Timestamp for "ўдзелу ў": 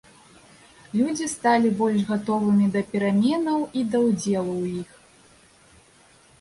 4.09-4.63